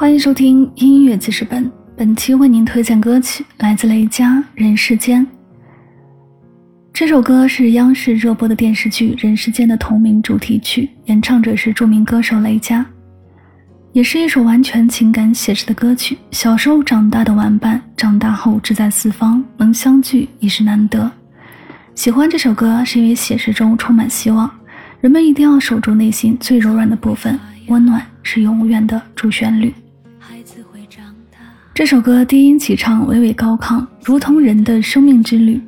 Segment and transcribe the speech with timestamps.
[0.00, 5.22] 欢迎收听音乐记事本，本期为您推荐歌曲来自雷佳《人世间》。
[6.90, 12.82] 这首歌是央视热播的电视剧《人世间》的同名主题曲，演唱者是著名歌手雷佳，
[13.92, 16.16] 也是一首完全情感写实的歌曲。
[16.30, 21.12] 小时候长大的玩伴，长大后志在四方，能相聚已是难得。
[21.94, 24.50] 喜欢这首歌，是因为写实中充满希望，
[25.02, 29.74] 人们一定要守住内心最柔软的部分，温暖是永远的主旋律。
[31.80, 35.58] 这首歌低音起唱娓娓高亢，如同人的生命之旅，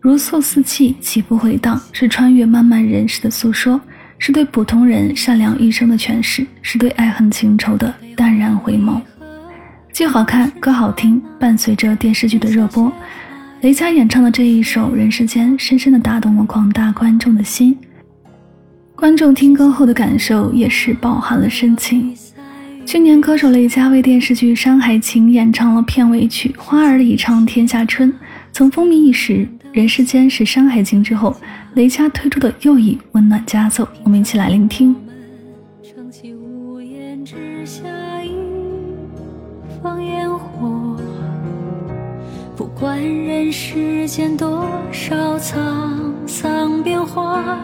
[0.00, 3.80] 如诉四气起伏回荡，是穿越漫漫人世的诉说，
[4.18, 9.00] 是对普通人善良一生的诠释，是对爱恨情仇的淡然回眸。
[9.92, 12.92] 既好看，歌好听，伴随着电视剧的热播，
[13.60, 17.78] 雷佳演唱的这一首《人世间》，深深的打动了广大观众的心。
[18.96, 22.12] 观众听歌后的感受也是饱含了深情。
[22.86, 28.08] 去年，歌手雷佳为电视剧《山海情》演唱了片尾曲《花儿已唱天下春》，
[28.52, 29.38] 曾风靡一时。
[29.72, 31.36] 《人世间》是《山海情》之后
[31.74, 34.94] 雷佳推出的又一温暖佳作，我们一起来聆听。
[42.54, 45.90] 不管人世间多少沧
[46.24, 47.58] 桑变化，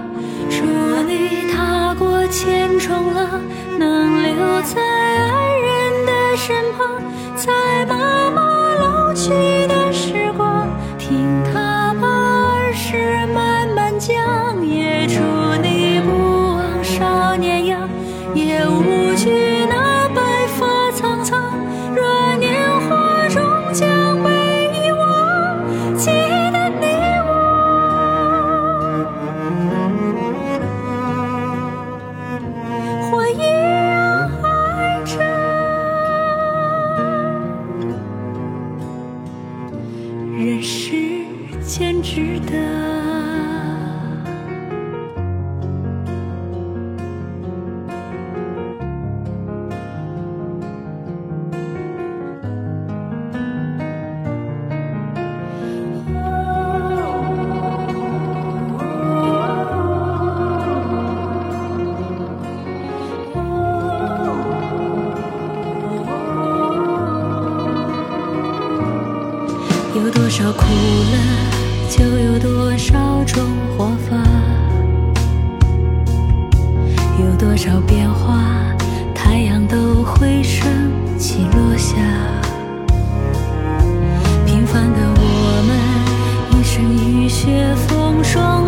[0.51, 0.65] 祝
[1.07, 3.43] 你踏过千重浪
[3.79, 7.03] 能留在爱人的身旁
[7.37, 9.29] 在妈妈老去
[9.67, 10.67] 的时光
[10.99, 15.21] 听她把儿时慢慢讲也祝
[15.63, 17.87] 你不忘少年样
[18.35, 19.82] 也无惧那
[40.45, 41.25] 人世
[41.65, 43.02] 间值得。
[69.95, 70.65] 有多少苦
[71.13, 71.19] 乐，
[71.91, 73.45] 就有多少种
[73.77, 74.17] 活法；
[77.21, 78.43] 有多少变化，
[79.15, 80.67] 太阳都会升
[81.19, 81.95] 起落下。
[84.47, 88.65] 平凡的我们，一生雨雪风霜，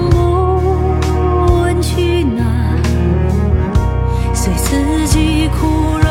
[1.46, 2.44] 不问去哪，
[4.34, 6.03] 随四季枯荣。